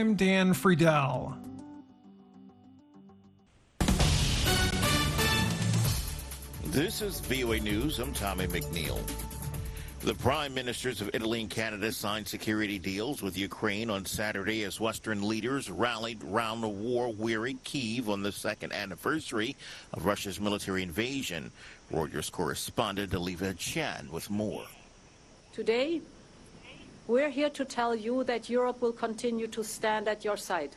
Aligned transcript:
I'm 0.00 0.14
Dan 0.14 0.54
Friedel. 0.54 1.36
This 6.64 7.02
is 7.02 7.20
VOA 7.20 7.60
News. 7.60 7.98
I'm 7.98 8.14
Tommy 8.14 8.46
McNeil. 8.46 8.98
The 10.00 10.14
prime 10.14 10.54
ministers 10.54 11.02
of 11.02 11.10
Italy 11.12 11.42
and 11.42 11.50
Canada 11.50 11.92
signed 11.92 12.26
security 12.26 12.78
deals 12.78 13.20
with 13.20 13.36
Ukraine 13.36 13.90
on 13.90 14.06
Saturday 14.06 14.64
as 14.64 14.80
Western 14.80 15.28
leaders 15.28 15.70
rallied 15.70 16.24
round 16.24 16.62
the 16.62 16.68
war-weary 16.68 17.58
Kiev 17.62 18.08
on 18.08 18.22
the 18.22 18.32
second 18.32 18.72
anniversary 18.72 19.54
of 19.92 20.06
Russia's 20.06 20.40
military 20.40 20.82
invasion. 20.82 21.52
Reuters 21.92 22.32
correspondent 22.32 23.14
Olivia 23.14 23.52
Chan 23.52 24.08
with 24.10 24.30
more. 24.30 24.64
Today, 25.52 26.00
we're 27.10 27.28
here 27.28 27.50
to 27.50 27.64
tell 27.64 27.96
you 27.96 28.22
that 28.22 28.48
Europe 28.48 28.80
will 28.80 28.92
continue 28.92 29.48
to 29.48 29.64
stand 29.64 30.06
at 30.06 30.24
your 30.24 30.36
side 30.36 30.70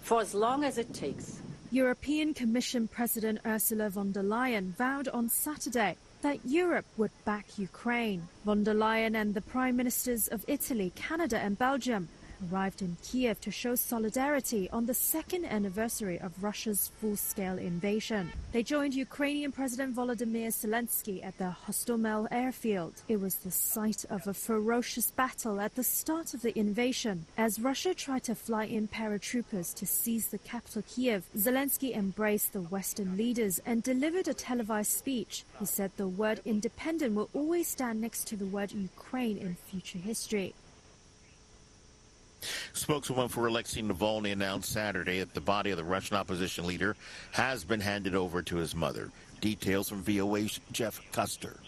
for 0.00 0.22
as 0.22 0.32
long 0.32 0.64
as 0.64 0.78
it 0.78 0.94
takes. 0.94 1.42
European 1.70 2.32
Commission 2.32 2.88
President 2.88 3.38
Ursula 3.44 3.90
von 3.90 4.10
der 4.10 4.22
Leyen 4.22 4.74
vowed 4.78 5.06
on 5.08 5.28
Saturday 5.28 5.94
that 6.22 6.38
Europe 6.46 6.86
would 6.96 7.10
back 7.26 7.44
Ukraine. 7.58 8.26
Von 8.46 8.64
der 8.64 8.72
Leyen 8.72 9.14
and 9.14 9.34
the 9.34 9.42
Prime 9.42 9.76
Ministers 9.76 10.28
of 10.28 10.42
Italy, 10.48 10.92
Canada, 10.96 11.38
and 11.38 11.58
Belgium 11.58 12.08
arrived 12.50 12.82
in 12.82 12.96
Kiev 13.02 13.40
to 13.40 13.50
show 13.50 13.74
solidarity 13.74 14.68
on 14.70 14.86
the 14.86 14.94
second 14.94 15.44
anniversary 15.44 16.18
of 16.18 16.42
Russia's 16.42 16.90
full 17.00 17.16
scale 17.16 17.58
invasion. 17.58 18.32
They 18.52 18.62
joined 18.62 18.94
Ukrainian 18.94 19.52
President 19.52 19.94
Volodymyr 19.94 20.48
Zelensky 20.48 21.24
at 21.24 21.38
the 21.38 21.54
Hostomel 21.66 22.28
airfield. 22.30 22.94
It 23.08 23.20
was 23.20 23.36
the 23.36 23.50
site 23.50 24.04
of 24.10 24.26
a 24.26 24.34
ferocious 24.34 25.10
battle 25.10 25.60
at 25.60 25.74
the 25.74 25.84
start 25.84 26.34
of 26.34 26.42
the 26.42 26.58
invasion. 26.58 27.26
As 27.36 27.60
Russia 27.60 27.94
tried 27.94 28.24
to 28.24 28.34
fly 28.34 28.64
in 28.64 28.88
paratroopers 28.88 29.74
to 29.74 29.86
seize 29.86 30.28
the 30.28 30.38
capital 30.38 30.82
Kiev, 30.88 31.24
Zelensky 31.36 31.96
embraced 31.96 32.52
the 32.52 32.60
Western 32.60 33.16
leaders 33.16 33.60
and 33.66 33.82
delivered 33.82 34.28
a 34.28 34.34
televised 34.34 34.92
speech. 34.92 35.44
He 35.58 35.66
said 35.66 35.90
the 35.96 36.08
word 36.08 36.40
independent 36.44 37.14
will 37.14 37.30
always 37.34 37.68
stand 37.68 38.00
next 38.00 38.26
to 38.28 38.36
the 38.36 38.46
word 38.46 38.72
Ukraine 38.72 39.36
in 39.38 39.54
future 39.54 39.98
history. 39.98 40.54
Spokeswoman 42.72 43.28
for 43.28 43.46
Alexei 43.46 43.82
Navalny 43.82 44.32
announced 44.32 44.72
Saturday 44.72 45.18
that 45.20 45.34
the 45.34 45.40
body 45.40 45.70
of 45.70 45.76
the 45.76 45.84
Russian 45.84 46.16
opposition 46.16 46.66
leader 46.66 46.96
has 47.32 47.64
been 47.64 47.80
handed 47.80 48.14
over 48.14 48.42
to 48.42 48.56
his 48.56 48.74
mother. 48.74 49.10
Details 49.40 49.88
from 49.88 50.02
VOA's 50.02 50.60
Jeff 50.72 51.00
Custer. 51.12 51.60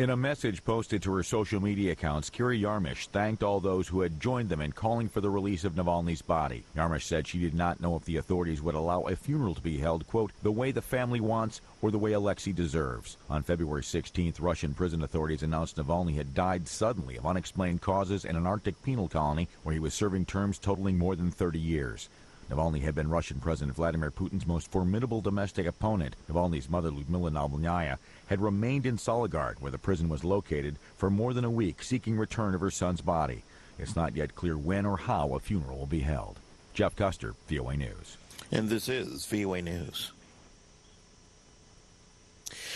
In 0.00 0.08
a 0.08 0.16
message 0.16 0.64
posted 0.64 1.02
to 1.02 1.12
her 1.12 1.22
social 1.22 1.60
media 1.60 1.92
accounts, 1.92 2.30
Kira 2.30 2.58
Yarmysh 2.58 3.08
thanked 3.08 3.42
all 3.42 3.60
those 3.60 3.88
who 3.88 4.00
had 4.00 4.18
joined 4.18 4.48
them 4.48 4.62
in 4.62 4.72
calling 4.72 5.10
for 5.10 5.20
the 5.20 5.28
release 5.28 5.62
of 5.62 5.74
Navalny's 5.74 6.22
body. 6.22 6.64
Yarmysh 6.74 7.02
said 7.02 7.26
she 7.26 7.38
did 7.38 7.52
not 7.52 7.82
know 7.82 7.96
if 7.96 8.06
the 8.06 8.16
authorities 8.16 8.62
would 8.62 8.74
allow 8.74 9.02
a 9.02 9.14
funeral 9.14 9.54
to 9.54 9.60
be 9.60 9.76
held, 9.76 10.06
quote, 10.06 10.32
the 10.42 10.50
way 10.50 10.72
the 10.72 10.80
family 10.80 11.20
wants 11.20 11.60
or 11.82 11.90
the 11.90 11.98
way 11.98 12.12
Alexei 12.12 12.52
deserves. 12.52 13.18
On 13.28 13.42
February 13.42 13.82
16th, 13.82 14.40
Russian 14.40 14.72
prison 14.72 15.02
authorities 15.02 15.42
announced 15.42 15.76
Navalny 15.76 16.14
had 16.14 16.32
died 16.32 16.66
suddenly 16.66 17.18
of 17.18 17.26
unexplained 17.26 17.82
causes 17.82 18.24
in 18.24 18.36
an 18.36 18.46
Arctic 18.46 18.82
penal 18.82 19.06
colony 19.06 19.48
where 19.64 19.74
he 19.74 19.80
was 19.80 19.92
serving 19.92 20.24
terms 20.24 20.58
totaling 20.58 20.96
more 20.96 21.14
than 21.14 21.30
30 21.30 21.58
years. 21.58 22.08
Navalny 22.50 22.82
had 22.82 22.96
been 22.96 23.08
Russian 23.08 23.38
President 23.38 23.76
Vladimir 23.76 24.10
Putin's 24.10 24.46
most 24.46 24.70
formidable 24.72 25.20
domestic 25.20 25.66
opponent. 25.66 26.16
Navalny's 26.28 26.68
mother, 26.68 26.90
Lyudmila 26.90 27.30
Navalnaya, 27.30 27.98
had 28.26 28.40
remained 28.40 28.86
in 28.86 28.96
Salekhard, 28.96 29.60
where 29.60 29.70
the 29.70 29.78
prison 29.78 30.08
was 30.08 30.24
located, 30.24 30.76
for 30.96 31.10
more 31.10 31.32
than 31.32 31.44
a 31.44 31.50
week, 31.50 31.82
seeking 31.82 32.16
return 32.16 32.54
of 32.54 32.60
her 32.60 32.70
son's 32.70 33.00
body. 33.00 33.44
It's 33.78 33.94
not 33.94 34.16
yet 34.16 34.34
clear 34.34 34.58
when 34.58 34.84
or 34.84 34.96
how 34.96 35.34
a 35.34 35.40
funeral 35.40 35.78
will 35.78 35.86
be 35.86 36.00
held. 36.00 36.38
Jeff 36.74 36.96
Custer, 36.96 37.34
VOA 37.48 37.76
News. 37.76 38.16
And 38.50 38.68
this 38.68 38.88
is 38.88 39.26
VOA 39.26 39.62
News. 39.62 40.10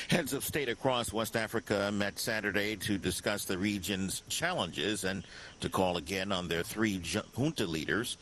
Heads 0.08 0.32
of 0.32 0.44
state 0.44 0.68
across 0.68 1.12
West 1.12 1.34
Africa 1.36 1.90
met 1.92 2.20
Saturday 2.20 2.76
to 2.76 2.96
discuss 2.96 3.44
the 3.44 3.58
region's 3.58 4.22
challenges 4.28 5.02
and 5.02 5.24
to 5.60 5.68
call 5.68 5.96
again 5.96 6.30
on 6.30 6.46
their 6.46 6.62
three 6.62 6.98
junta 6.98 7.66
leaders 7.66 8.16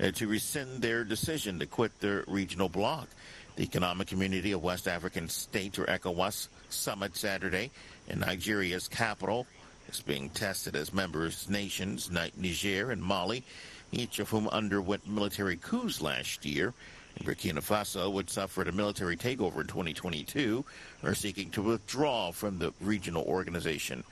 Uh, 0.00 0.10
to 0.10 0.26
rescind 0.26 0.82
their 0.82 1.04
decision 1.04 1.60
to 1.60 1.66
quit 1.66 2.00
their 2.00 2.24
regional 2.26 2.68
bloc. 2.68 3.08
The 3.54 3.62
Economic 3.62 4.08
Community 4.08 4.50
of 4.50 4.60
West 4.60 4.88
African 4.88 5.28
States, 5.28 5.78
or 5.78 5.84
ECOWAS, 5.84 6.48
summit 6.68 7.16
Saturday 7.16 7.70
in 8.08 8.18
Nigeria's 8.18 8.88
capital 8.88 9.46
is 9.88 10.00
being 10.00 10.30
tested 10.30 10.74
as 10.74 10.92
members 10.92 11.48
nations 11.48 12.10
Niger 12.10 12.90
and 12.90 13.00
Mali, 13.00 13.44
each 13.92 14.18
of 14.18 14.30
whom 14.30 14.48
underwent 14.48 15.06
military 15.06 15.56
coups 15.56 16.00
last 16.00 16.44
year. 16.44 16.74
Burkina 17.22 17.62
Faso, 17.62 18.12
which 18.12 18.30
suffered 18.30 18.66
a 18.66 18.72
military 18.72 19.16
takeover 19.16 19.60
in 19.60 19.68
2022, 19.68 20.64
are 21.04 21.14
seeking 21.14 21.50
to 21.50 21.62
withdraw 21.62 22.32
from 22.32 22.58
the 22.58 22.72
regional 22.80 23.22
organization. 23.22 24.02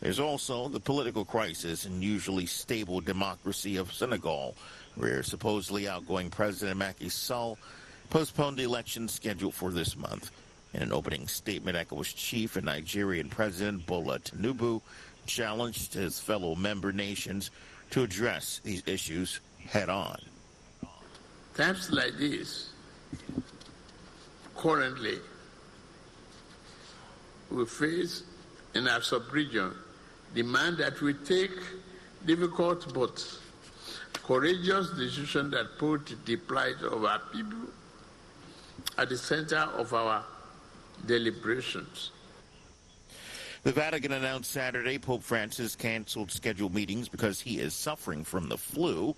There's 0.00 0.20
also 0.20 0.68
the 0.68 0.80
political 0.80 1.24
crisis 1.24 1.86
and 1.86 2.02
usually 2.02 2.46
stable 2.46 3.00
democracy 3.00 3.76
of 3.76 3.92
Senegal, 3.92 4.54
where 4.96 5.22
supposedly 5.22 5.88
outgoing 5.88 6.30
President 6.30 6.78
Macky 6.78 7.08
Sall 7.08 7.58
postponed 8.10 8.56
the 8.58 8.64
election 8.64 9.08
scheduled 9.08 9.54
for 9.54 9.70
this 9.70 9.96
month. 9.96 10.30
In 10.74 10.82
an 10.82 10.92
opening 10.92 11.26
statement, 11.26 11.76
ECOWAS 11.76 12.14
chief 12.14 12.56
and 12.56 12.66
Nigerian 12.66 13.28
President 13.28 13.86
Bola 13.86 14.18
Tinubu 14.20 14.80
challenged 15.26 15.94
his 15.94 16.18
fellow 16.18 16.54
member 16.54 16.92
nations 16.92 17.50
to 17.90 18.02
address 18.02 18.60
these 18.64 18.82
issues 18.86 19.40
head 19.68 19.88
on. 19.88 20.18
Times 21.56 21.90
like 21.90 22.16
this, 22.18 22.70
currently, 24.56 25.18
we 27.50 27.66
face 27.66 28.22
in 28.74 28.86
our 28.86 29.02
sub-region 29.02 29.72
demand 30.34 30.78
that 30.78 31.00
we 31.00 31.14
take 31.14 31.50
difficult 32.24 32.92
but 32.94 33.24
courageous 34.30 34.90
decision 34.90 35.50
that 35.50 35.76
put 35.76 36.14
the 36.24 36.36
plight 36.36 36.80
of 36.82 37.04
our 37.04 37.18
people 37.32 37.66
at 38.96 39.08
the 39.08 39.18
center 39.18 39.56
of 39.56 39.92
our 39.92 40.24
deliberations. 41.04 42.12
The 43.64 43.72
Vatican 43.72 44.12
announced 44.12 44.52
Saturday 44.52 44.98
Pope 44.98 45.24
Francis 45.24 45.74
canceled 45.74 46.30
scheduled 46.30 46.72
meetings 46.72 47.08
because 47.08 47.40
he 47.40 47.58
is 47.58 47.74
suffering 47.74 48.22
from 48.22 48.48
the 48.48 48.56
flu. 48.56 49.16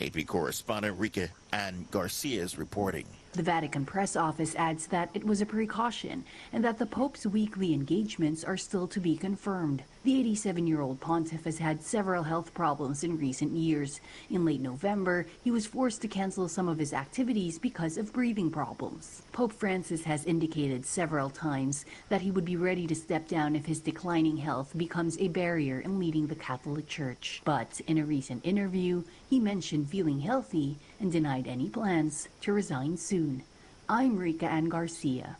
AP 0.00 0.26
correspondent 0.28 0.96
Rika 0.96 1.30
Ann 1.52 1.84
Garcia 1.90 2.40
is 2.40 2.56
reporting. 2.56 3.06
The 3.32 3.42
Vatican 3.42 3.84
press 3.84 4.14
office 4.14 4.54
adds 4.54 4.86
that 4.86 5.10
it 5.12 5.24
was 5.24 5.40
a 5.40 5.46
precaution 5.46 6.24
and 6.52 6.64
that 6.64 6.78
the 6.78 6.86
Pope's 6.86 7.26
weekly 7.26 7.74
engagements 7.74 8.44
are 8.44 8.56
still 8.56 8.86
to 8.86 9.00
be 9.00 9.16
confirmed. 9.16 9.82
The 10.04 10.18
87 10.18 10.66
year 10.66 10.80
old 10.80 10.98
pontiff 10.98 11.44
has 11.44 11.58
had 11.58 11.80
several 11.80 12.24
health 12.24 12.52
problems 12.54 13.04
in 13.04 13.18
recent 13.18 13.52
years. 13.52 14.00
In 14.30 14.44
late 14.44 14.60
November, 14.60 15.26
he 15.44 15.52
was 15.52 15.64
forced 15.64 16.02
to 16.02 16.08
cancel 16.08 16.48
some 16.48 16.68
of 16.68 16.80
his 16.80 16.92
activities 16.92 17.56
because 17.56 17.96
of 17.96 18.12
breathing 18.12 18.50
problems. 18.50 19.22
Pope 19.30 19.52
Francis 19.52 20.02
has 20.02 20.24
indicated 20.24 20.84
several 20.84 21.30
times 21.30 21.84
that 22.08 22.20
he 22.20 22.32
would 22.32 22.44
be 22.44 22.56
ready 22.56 22.84
to 22.88 22.96
step 22.96 23.28
down 23.28 23.54
if 23.54 23.66
his 23.66 23.78
declining 23.78 24.38
health 24.38 24.76
becomes 24.76 25.16
a 25.18 25.28
barrier 25.28 25.78
in 25.78 26.00
leading 26.00 26.26
the 26.26 26.34
Catholic 26.34 26.88
Church. 26.88 27.40
But 27.44 27.80
in 27.86 27.98
a 27.98 28.04
recent 28.04 28.44
interview, 28.44 29.04
he 29.30 29.38
mentioned 29.38 29.88
feeling 29.88 30.18
healthy 30.18 30.78
and 30.98 31.12
denied 31.12 31.46
any 31.46 31.68
plans 31.68 32.28
to 32.40 32.52
resign 32.52 32.96
soon. 32.96 33.44
I'm 33.88 34.16
Rika 34.16 34.46
Ann 34.46 34.68
Garcia. 34.68 35.36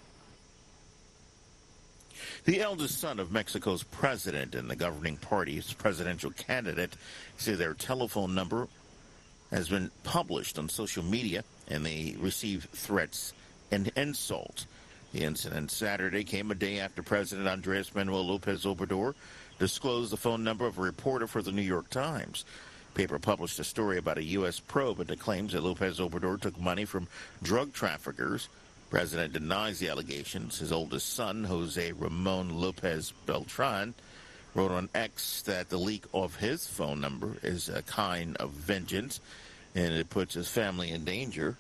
The 2.45 2.61
eldest 2.61 3.01
son 3.01 3.21
of 3.21 3.33
Mexico's 3.33 3.83
president 3.83 4.55
and 4.55 4.71
the 4.71 4.77
governing 4.77 5.17
party's 5.17 5.73
presidential 5.73 6.31
candidate 6.31 6.95
say 7.37 7.55
their 7.55 7.75
telephone 7.75 8.35
number 8.35 8.69
has 9.51 9.69
been 9.69 9.91
published 10.03 10.59
on 10.59 10.69
social 10.69 11.05
media 11.05 11.45
and 11.69 11.85
they 11.85 12.17
receive 12.19 12.69
threats 12.73 13.33
and 13.71 13.93
insults. 13.97 14.67
The 15.13 15.25
incident 15.25 15.71
Saturday 15.71 16.25
came 16.25 16.51
a 16.51 16.55
day 16.55 16.81
after 16.81 17.03
President 17.03 17.47
Andres 17.47 17.95
Manuel 17.95 18.27
Lopez 18.27 18.65
Obrador 18.65 19.15
disclosed 19.59 20.11
the 20.11 20.17
phone 20.17 20.43
number 20.43 20.67
of 20.67 20.79
a 20.79 20.83
reporter 20.83 21.27
for 21.27 21.43
the 21.43 21.53
New 21.53 21.63
York 21.63 21.91
Times. 21.91 22.45
paper 22.95 23.19
published 23.19 23.59
a 23.59 23.65
story 23.65 23.99
about 23.99 24.19
a 24.19 24.25
U.S. 24.25 24.59
probe 24.59 25.01
into 25.01 25.17
claims 25.17 25.53
that 25.53 25.63
Lopez 25.63 25.99
Obrador 25.99 26.41
took 26.41 26.59
money 26.59 26.85
from 26.85 27.09
drug 27.43 27.73
traffickers 27.73 28.49
President 28.93 29.33
denies 29.33 29.79
the 29.79 29.89
allegations. 29.89 30.59
His 30.59 30.71
oldest 30.71 31.15
son, 31.15 31.45
Jose 31.45 31.93
Ramon 31.93 32.61
Lopez 32.61 33.15
Beltran, 33.25 33.95
wrote 34.55 34.71
on 34.71 34.91
X 34.95 35.41
that 35.47 35.71
the 35.71 35.79
leak 35.79 36.05
of 36.13 36.37
his 36.37 36.67
phone 36.67 37.01
number 37.01 37.39
is 37.43 37.71
a 37.71 37.81
kind 37.81 38.37
of 38.37 38.51
vengeance 38.51 39.19
and 39.75 39.95
it 39.95 40.11
puts 40.11 40.35
his 40.35 40.47
family 40.47 40.91
in 40.91 41.05
danger. 41.05 41.57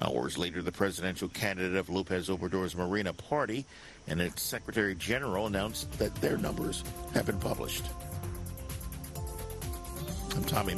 Hours 0.00 0.38
later, 0.38 0.62
the 0.62 0.70
presidential 0.70 1.26
candidate 1.26 1.76
of 1.76 1.90
Lopez 1.90 2.28
Obrador's 2.28 2.76
Morena 2.76 3.12
party 3.12 3.64
and 4.06 4.20
its 4.20 4.40
secretary 4.40 4.94
general 4.94 5.48
announced 5.48 5.90
that 5.98 6.14
their 6.20 6.38
numbers 6.38 6.84
have 7.14 7.26
been 7.26 7.40
published. 7.40 7.84
I'm 10.36 10.44
Tommy. 10.44 10.76